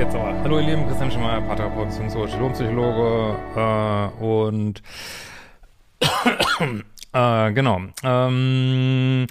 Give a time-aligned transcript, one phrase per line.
[0.00, 0.32] Jetzt aber.
[0.42, 1.88] Hallo ihr Lieben, Christian Schemmer, Paartherapeut,
[2.40, 4.82] Lohmpsychologe äh, und
[7.12, 7.82] äh, genau.
[8.02, 9.26] Ähm,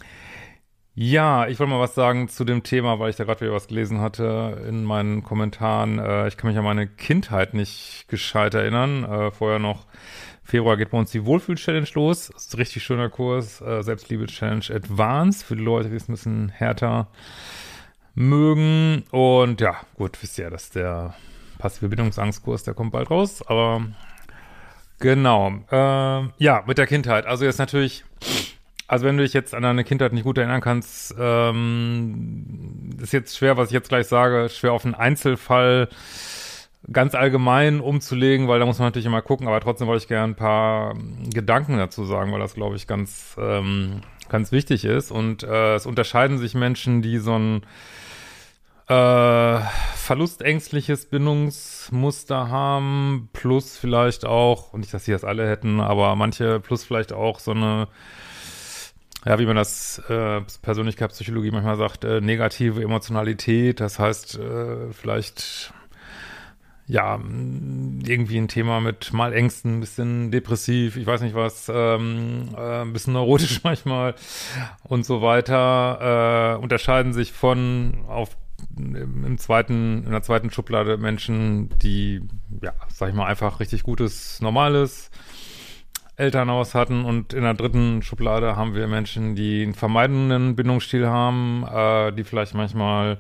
[0.94, 3.68] ja, ich wollte mal was sagen zu dem Thema, weil ich da gerade wieder was
[3.68, 5.98] gelesen hatte in meinen Kommentaren.
[5.98, 9.04] Äh, ich kann mich an meine Kindheit nicht gescheit erinnern.
[9.06, 9.88] Äh, vorher noch
[10.44, 12.30] Februar geht bei uns die Wohlfühl-Challenge los.
[12.32, 13.60] Das ist ein richtig schöner Kurs.
[13.60, 17.08] Äh, Selbstliebe-Challenge Advanced für die Leute, die es ein bisschen härter
[18.16, 19.04] mögen.
[19.12, 21.14] Und ja, gut, wisst ihr ja, dass der
[21.58, 23.44] passive Bindungsangstkurs, der kommt bald raus.
[23.48, 23.84] Aber
[25.00, 27.26] genau, äh, ja, mit der Kindheit.
[27.26, 28.04] Also jetzt natürlich,
[28.88, 33.38] also wenn du dich jetzt an deine Kindheit nicht gut erinnern kannst, ähm, ist jetzt
[33.38, 35.90] schwer, was ich jetzt gleich sage, schwer auf einen Einzelfall
[36.92, 40.34] ganz allgemein umzulegen, weil da muss man natürlich immer gucken, aber trotzdem wollte ich gerne
[40.34, 40.96] ein paar
[41.34, 45.12] Gedanken dazu sagen, weil das, glaube ich, ganz, ähm, ganz wichtig ist.
[45.12, 47.64] Und äh, es unterscheiden sich Menschen, die so ein
[48.88, 49.60] äh,
[49.96, 56.60] verlustängstliches Bindungsmuster haben, plus vielleicht auch, und nicht, dass sie das alle hätten, aber manche,
[56.60, 57.88] plus vielleicht auch so eine,
[59.26, 63.80] ja, wie man das äh, Persönlichkeitspsychologie manchmal sagt, äh, negative Emotionalität.
[63.80, 65.74] Das heißt, äh, vielleicht
[66.90, 67.20] ja,
[68.04, 72.82] irgendwie ein Thema mit mal Ängsten, ein bisschen depressiv, ich weiß nicht was, ähm, äh,
[72.82, 74.16] ein bisschen neurotisch manchmal
[74.84, 78.36] und so weiter, äh, unterscheiden sich von auf
[78.76, 82.22] im zweiten, in der zweiten Schublade Menschen, die,
[82.62, 85.12] ja, sag ich mal, einfach richtig gutes, normales
[86.16, 91.64] Elternhaus hatten und in der dritten Schublade haben wir Menschen, die einen vermeidenden Bindungsstil haben,
[91.72, 93.20] äh, die vielleicht manchmal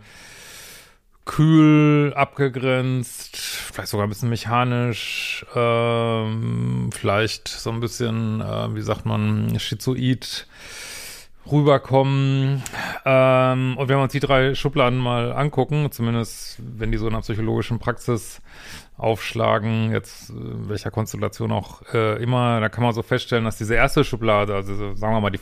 [1.29, 9.05] kühl, abgegrenzt, vielleicht sogar ein bisschen mechanisch, ähm, vielleicht so ein bisschen, äh, wie sagt
[9.05, 10.47] man, schizoid
[11.51, 12.63] rüberkommen.
[13.05, 17.13] Ähm, und wenn wir uns die drei Schubladen mal angucken, zumindest wenn die so in
[17.13, 18.41] der psychologischen Praxis
[18.97, 23.75] aufschlagen, jetzt äh, welcher Konstellation auch äh, immer, da kann man so feststellen, dass diese
[23.75, 25.37] erste Schublade, also sagen wir mal die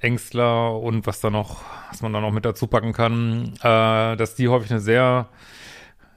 [0.00, 4.34] Verlustängstler und was da noch, was man da noch mit dazu packen kann, äh, dass
[4.34, 5.28] die häufig eine sehr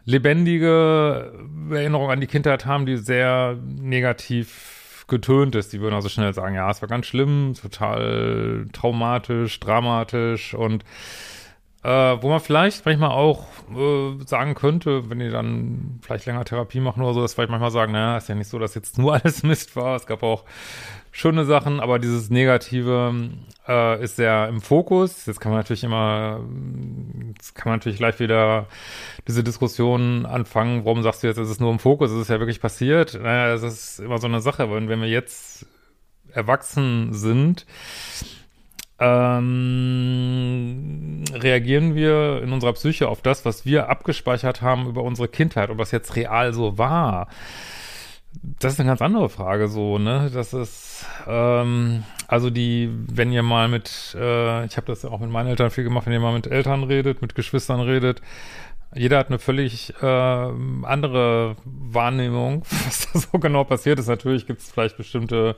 [0.05, 1.31] lebendige
[1.71, 5.73] Erinnerung an die Kindheit haben, die sehr negativ getönt ist.
[5.73, 10.83] Die würden also schnell sagen, ja, es war ganz schlimm, total traumatisch, dramatisch und
[11.83, 13.45] äh, wo man vielleicht manchmal auch
[13.75, 17.71] äh, sagen könnte, wenn die dann vielleicht länger Therapie machen oder so, dass vielleicht manchmal
[17.71, 19.97] sagen, naja, ist ja nicht so, dass jetzt nur alles Mist war.
[19.97, 20.45] Es gab auch
[21.13, 23.13] schöne Sachen, aber dieses Negative
[23.67, 25.27] äh, ist sehr im Fokus.
[25.27, 26.41] Jetzt kann man natürlich immer,
[27.27, 28.65] jetzt kann man natürlich gleich wieder
[29.27, 32.39] diese Diskussion anfangen, warum sagst du jetzt, es ist nur im Fokus, es ist ja
[32.39, 33.13] wirklich passiert.
[33.13, 35.67] Naja, das ist immer so eine Sache, weil wenn wir jetzt
[36.31, 37.67] erwachsen sind,
[38.99, 39.63] ähm,
[41.31, 45.77] reagieren wir in unserer Psyche auf das, was wir abgespeichert haben über unsere Kindheit und
[45.77, 47.27] was jetzt real so war
[48.41, 50.31] das ist eine ganz andere Frage so, ne?
[50.33, 55.19] Das ist, ähm, also die, wenn ihr mal mit, äh, ich habe das ja auch
[55.19, 58.21] mit meinen Eltern viel gemacht, wenn ihr mal mit Eltern redet, mit Geschwistern redet,
[58.95, 64.07] jeder hat eine völlig äh, andere Wahrnehmung, was da so genau passiert ist.
[64.07, 65.55] Natürlich gibt es vielleicht bestimmte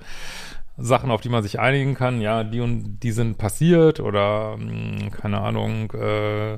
[0.77, 2.21] Sachen, auf die man sich einigen kann.
[2.21, 5.91] Ja, die und die sind passiert oder mh, hm, keine Ahnung.
[5.91, 6.53] Äh,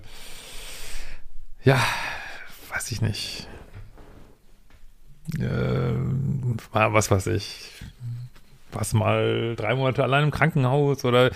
[1.63, 1.79] ja,
[2.69, 3.47] weiß ich nicht
[5.39, 5.93] äh,
[6.71, 7.71] was weiß ich,
[8.71, 11.31] was mal drei Monate allein im Krankenhaus oder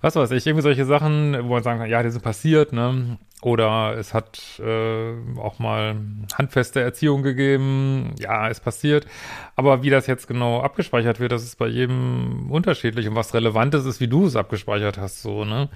[0.00, 3.18] was weiß ich, irgendwie solche Sachen, wo man sagen kann, ja, die sind passiert, ne?
[3.40, 5.96] Oder es hat äh, auch mal
[6.34, 9.06] handfeste Erziehung gegeben, ja, ist passiert.
[9.54, 13.06] Aber wie das jetzt genau abgespeichert wird, das ist bei jedem unterschiedlich.
[13.08, 15.68] Und was relevant ist, ist, wie du es abgespeichert hast, so, ne?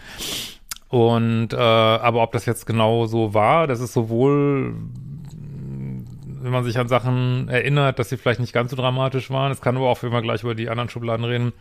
[0.88, 4.74] Und äh, aber ob das jetzt genau so war, das ist sowohl
[6.42, 9.52] wenn man sich an Sachen erinnert, dass sie vielleicht nicht ganz so dramatisch waren.
[9.52, 11.52] Es kann aber auch, wenn wir gleich über die anderen Schubladen reden,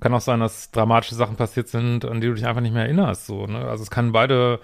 [0.00, 2.84] kann auch sein, dass dramatische Sachen passiert sind, an die du dich einfach nicht mehr
[2.84, 3.26] erinnerst.
[3.26, 3.66] So, ne?
[3.68, 4.60] Also es kann beide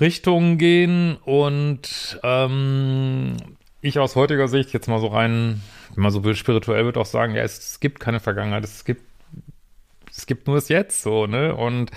[0.00, 3.36] Richtungen gehen und ähm,
[3.80, 5.62] ich aus heutiger Sicht jetzt mal so rein,
[5.94, 8.84] wenn man so will, spirituell wird auch sagen, ja, es, es gibt keine Vergangenheit, es
[8.84, 9.02] gibt
[10.16, 11.54] es gibt nur das Jetzt so, ne?
[11.54, 11.90] Und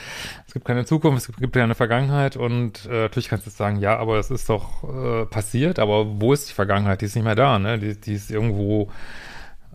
[0.48, 3.98] es gibt keine Zukunft, es gibt, keine Vergangenheit und äh, natürlich kannst du sagen, ja,
[3.98, 7.02] aber es ist doch äh, passiert, aber wo ist die Vergangenheit?
[7.02, 7.78] Die ist nicht mehr da, ne?
[7.78, 8.92] Die, die ist irgendwo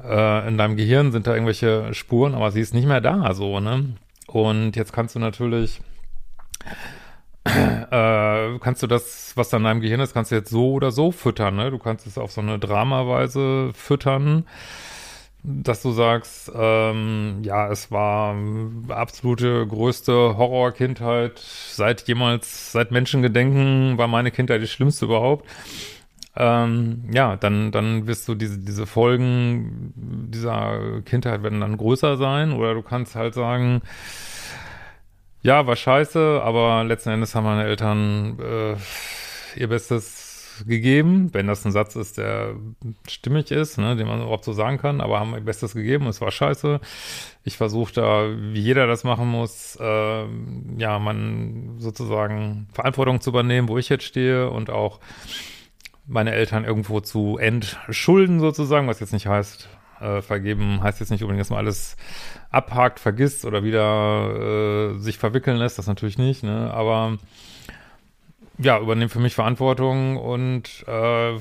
[0.03, 3.61] äh, in deinem Gehirn sind da irgendwelche Spuren, aber sie ist nicht mehr da, so,
[3.61, 3.95] ne?
[4.27, 5.81] Und jetzt kannst du natürlich
[7.45, 10.91] äh, kannst du das, was da in deinem Gehirn ist, kannst du jetzt so oder
[10.91, 11.71] so füttern, ne?
[11.71, 14.47] Du kannst es auf so eine Dramaweise füttern
[15.45, 18.37] dass du sagst, ähm, ja, es war
[18.89, 25.49] absolute größte Horrorkindheit seit jemals, seit Menschengedenken war meine Kindheit die schlimmste überhaupt.
[26.37, 32.53] Ähm, ja, dann, dann wirst du diese, diese Folgen dieser Kindheit werden dann größer sein
[32.53, 33.83] oder du kannst halt sagen,
[35.43, 38.77] ja, war scheiße, aber letzten Endes haben meine Eltern äh,
[39.61, 40.22] ihr Bestes
[40.67, 42.55] gegeben, wenn das ein Satz ist, der
[43.09, 46.21] stimmig ist, ne, den man überhaupt so sagen kann, aber haben ihr Bestes gegeben, es
[46.21, 46.81] war scheiße.
[47.45, 50.25] Ich versuche da, wie jeder das machen muss, äh,
[50.79, 55.01] ja, man sozusagen Verantwortung zu übernehmen, wo ich jetzt stehe und auch
[56.07, 59.69] meine Eltern irgendwo zu entschulden sozusagen, was jetzt nicht heißt,
[60.01, 61.97] äh, vergeben heißt jetzt nicht unbedingt, dass man alles
[62.51, 67.19] abhakt, vergisst oder wieder äh, sich verwickeln lässt, das natürlich nicht, ne, aber
[68.59, 71.37] ja, übernehme für mich Verantwortung und äh,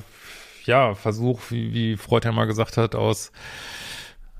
[0.64, 3.32] ja, versuche, wie, wie Freud ja mal gesagt hat, aus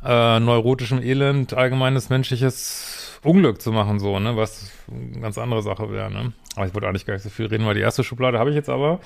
[0.05, 5.91] äh, neurotischem Elend allgemeines menschliches Unglück zu machen, so, ne, was eine ganz andere Sache
[5.91, 6.33] wäre, ne.
[6.57, 8.57] Aber ich wollte eigentlich gar nicht so viel reden, weil die erste Schublade habe ich
[8.57, 9.01] jetzt aber.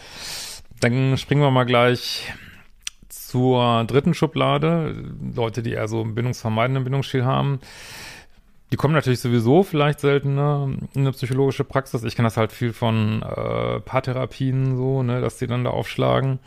[0.81, 2.33] Dann springen wir mal gleich
[3.09, 4.95] zur dritten Schublade.
[5.35, 7.61] Leute, die eher so einen bindungsvermeidenden Bindungsstil haben.
[8.73, 12.03] Die kommen natürlich sowieso vielleicht seltener in eine psychologische Praxis.
[12.03, 16.41] Ich kenne das halt viel von äh, Paartherapien so, ne, dass die dann da aufschlagen.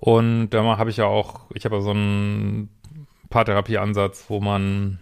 [0.00, 2.68] Und da habe ich ja auch, ich habe ja so einen
[3.30, 4.98] Paartherapie-Ansatz, wo man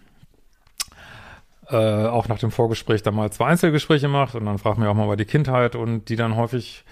[1.69, 4.93] äh, auch nach dem Vorgespräch dann mal zwei Einzelgespräche macht und dann fragt man auch
[4.93, 6.85] mal über die Kindheit und die dann häufig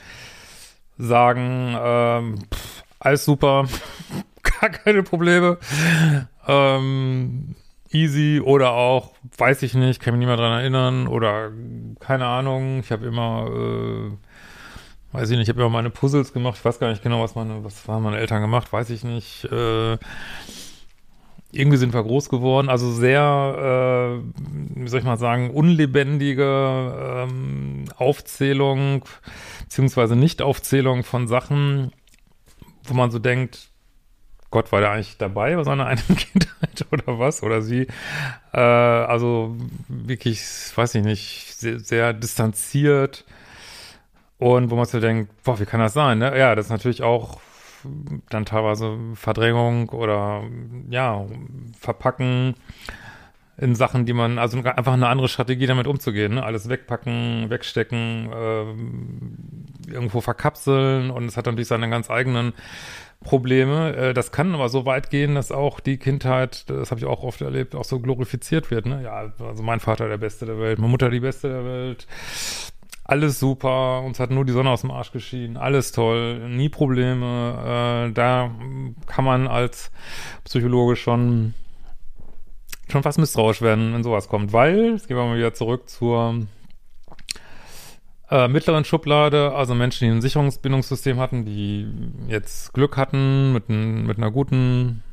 [0.97, 3.67] sagen, ähm, pff, alles super,
[4.61, 5.59] gar keine Probleme.
[6.47, 7.55] Ähm,
[7.93, 11.51] easy oder auch, weiß ich nicht, kann mich nicht mehr dran erinnern oder
[11.99, 16.57] keine Ahnung, ich habe immer, äh, weiß ich nicht, ich habe immer meine Puzzles gemacht,
[16.57, 19.45] ich weiß gar nicht genau, was meine, was haben meine Eltern gemacht, weiß ich nicht,
[19.45, 19.97] äh,
[21.51, 27.85] irgendwie sind wir groß geworden, also sehr, äh, wie soll ich mal sagen, unlebendige ähm,
[27.95, 29.05] Aufzählung,
[29.61, 31.91] beziehungsweise Nicht-Aufzählung von Sachen,
[32.85, 33.69] wo man so denkt,
[34.53, 37.41] Gott war da eigentlich dabei bei seiner einen Kindheit oder was?
[37.41, 37.87] Oder sie?
[38.53, 39.57] Äh, also
[39.87, 40.41] wirklich,
[40.75, 43.25] weiß ich nicht, sehr, sehr distanziert.
[44.37, 46.19] Und wo man sich denkt, boah, wie kann das sein?
[46.19, 46.37] Ne?
[46.37, 47.39] Ja, das ist natürlich auch
[48.29, 50.43] dann teilweise Verdrängung oder
[50.89, 51.25] ja,
[51.79, 52.53] Verpacken
[53.57, 56.43] in Sachen, die man, also einfach eine andere Strategie damit umzugehen, ne?
[56.43, 62.53] alles wegpacken, wegstecken, äh, irgendwo verkapseln und es hat natürlich seine ganz eigenen
[63.23, 63.95] Probleme.
[63.95, 67.23] Äh, das kann aber so weit gehen, dass auch die Kindheit, das habe ich auch
[67.23, 68.85] oft erlebt, auch so glorifiziert wird.
[68.85, 69.03] Ne?
[69.03, 72.07] Ja, also mein Vater der Beste der Welt, meine Mutter die Beste der Welt.
[73.05, 78.07] Alles super, uns hat nur die Sonne aus dem Arsch geschieden, alles toll, nie Probleme.
[78.09, 78.51] Äh, da
[79.07, 79.91] kann man als
[80.45, 81.53] Psychologe schon
[82.89, 86.45] schon fast misstrauisch werden, wenn sowas kommt, weil, jetzt gehen wir mal wieder zurück zur
[88.33, 91.87] äh, mittleren Schublade, also Menschen, die ein Sicherungsbindungssystem hatten, die
[92.27, 95.03] jetzt Glück hatten mit, ein, mit einer guten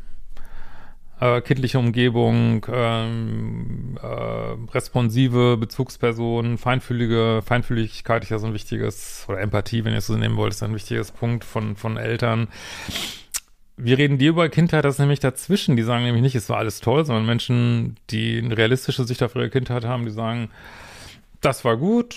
[1.21, 9.41] äh, kindlichen Umgebung, ähm, äh, responsive Bezugspersonen, feinfühlige, Feinfühligkeit ist ja so ein wichtiges, oder
[9.41, 12.49] Empathie, wenn ihr es so nehmen wollt, ist ein wichtiges Punkt von, von Eltern.
[13.77, 15.77] Wir reden die über Kindheit, das ist nämlich dazwischen.
[15.77, 19.35] Die sagen nämlich nicht, es war alles toll, sondern Menschen, die eine realistische Sicht auf
[19.35, 20.49] ihre Kindheit haben, die sagen,
[21.43, 22.15] das war gut,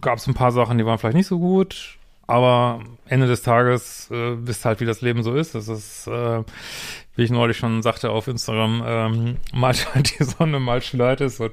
[0.00, 4.10] gab es ein paar Sachen, die waren vielleicht nicht so gut, aber Ende des Tages
[4.10, 5.54] äh, wisst halt, wie das Leben so ist.
[5.54, 6.42] Das ist, äh,
[7.16, 11.40] wie ich neulich schon sagte auf Instagram, ähm, mal halt die Sonne, mal schneit es
[11.40, 11.52] und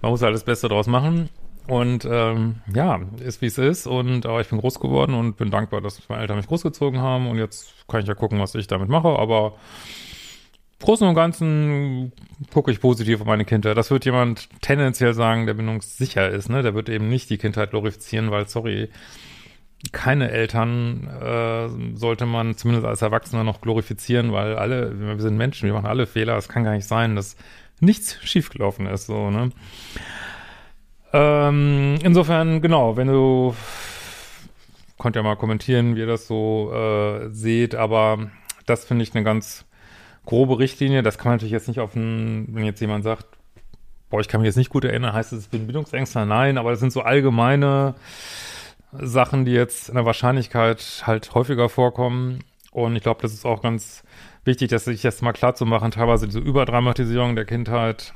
[0.00, 1.28] man muss halt das Beste draus machen.
[1.68, 3.86] Und ähm, ja, ist wie es ist.
[3.86, 7.28] Und aber ich bin groß geworden und bin dankbar, dass meine Eltern mich großgezogen haben.
[7.28, 9.08] Und jetzt kann ich ja gucken, was ich damit mache.
[9.08, 9.54] Aber
[10.82, 12.12] Großen und Ganzen
[12.52, 13.76] gucke ich positiv auf meine Kindheit.
[13.76, 16.62] Das wird jemand tendenziell sagen, der bindungssicher ist, ne?
[16.62, 18.90] Der wird eben nicht die Kindheit glorifizieren, weil, sorry,
[19.92, 25.66] keine Eltern äh, sollte man zumindest als Erwachsener noch glorifizieren, weil alle, wir sind Menschen,
[25.66, 26.36] wir machen alle Fehler.
[26.36, 27.36] Es kann gar nicht sein, dass
[27.80, 29.50] nichts schiefgelaufen ist, so, ne?
[31.12, 33.54] Ähm, insofern, genau, wenn du
[34.98, 38.30] könnt ja mal kommentieren, wie ihr das so äh, seht, aber
[38.66, 39.64] das finde ich eine ganz
[40.26, 41.02] grobe Richtlinie.
[41.02, 43.26] Das kann man natürlich jetzt nicht auf ein, wenn jetzt jemand sagt,
[44.10, 46.26] boah, ich kann mich jetzt nicht gut erinnern, heißt es, ich bin Bindungsängstler?
[46.26, 47.94] Nein, aber das sind so allgemeine
[48.92, 52.40] Sachen, die jetzt in der Wahrscheinlichkeit halt häufiger vorkommen.
[52.72, 54.02] Und ich glaube, das ist auch ganz
[54.44, 58.12] wichtig, dass sich jetzt mal klar zu machen, teilweise diese Überdramatisierung der Kindheit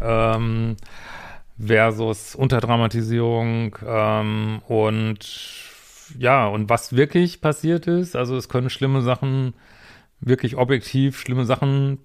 [0.00, 0.76] ähm,
[1.58, 5.18] versus Unterdramatisierung ähm, und
[6.18, 9.54] ja, und was wirklich passiert ist, also es können schlimme Sachen
[10.20, 11.98] wirklich objektiv schlimme Sachen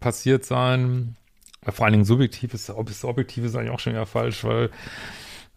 [0.00, 1.16] passiert sein.
[1.62, 4.70] Vor allen Dingen subjektiv ist, ob es objektiv ist eigentlich auch schon wieder falsch, weil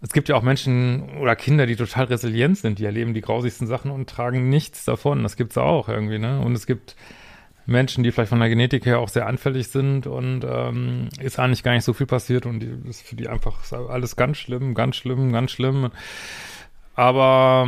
[0.02, 3.68] es gibt ja auch Menschen oder Kinder, die total resilient sind, die erleben die grausigsten
[3.68, 5.22] Sachen und tragen nichts davon.
[5.22, 6.42] Das gibt's auch irgendwie, ne?
[6.42, 6.96] Und es gibt
[7.68, 11.62] Menschen, die vielleicht von der Genetik her auch sehr anfällig sind und ähm, ist eigentlich
[11.62, 14.96] gar nicht so viel passiert und die, ist für die einfach alles ganz schlimm, ganz
[14.96, 15.92] schlimm, ganz schlimm.
[16.96, 17.68] Aber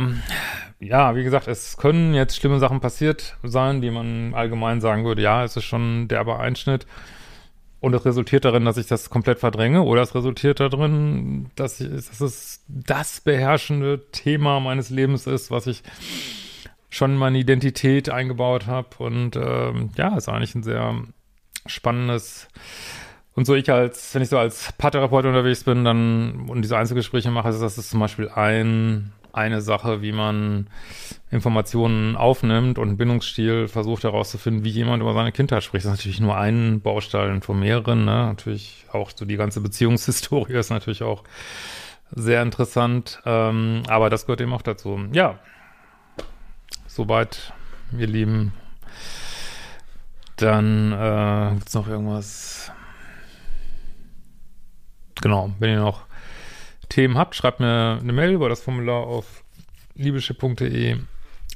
[0.84, 5.22] ja, wie gesagt, es können jetzt schlimme Sachen passiert sein, die man allgemein sagen würde,
[5.22, 6.86] ja, es ist schon derber Einschnitt.
[7.80, 11.90] Und es resultiert darin, dass ich das komplett verdränge, oder es resultiert darin, dass, ich,
[11.90, 15.82] dass es das beherrschende Thema meines Lebens ist, was ich
[16.88, 18.88] schon meine Identität eingebaut habe.
[18.98, 20.94] Und ähm, ja, ist eigentlich ein sehr
[21.66, 22.48] spannendes.
[23.34, 27.30] Und so ich als, wenn ich so als Paartherapeut unterwegs bin, dann und diese Einzelgespräche
[27.30, 30.68] mache, ist das zum Beispiel ein eine Sache, wie man
[31.30, 35.84] Informationen aufnimmt und Bindungsstil versucht herauszufinden, wie jemand über seine Kindheit spricht.
[35.84, 38.04] Das ist natürlich nur ein Baustein von mehreren.
[38.04, 38.26] Ne?
[38.26, 41.24] Natürlich auch so die ganze Beziehungshistorie ist natürlich auch
[42.12, 43.20] sehr interessant.
[43.24, 45.00] Ähm, aber das gehört eben auch dazu.
[45.12, 45.38] Ja,
[46.86, 47.52] soweit,
[47.98, 48.52] ihr Lieben.
[50.36, 52.72] Dann äh, gibt es noch irgendwas.
[55.20, 56.04] Genau, wenn ihr noch
[56.94, 59.42] Themen habt, schreibt mir eine Mail über das Formular auf
[59.96, 60.96] liebeschiff.de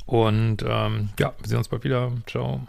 [0.07, 2.11] und ähm, ja, wir sehen uns bald wieder.
[2.27, 2.67] Ciao.